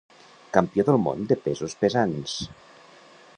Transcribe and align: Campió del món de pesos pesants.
Campió 0.57 0.85
del 0.87 0.97
món 1.07 1.21
de 1.33 1.37
pesos 1.49 1.77
pesants. 1.83 2.35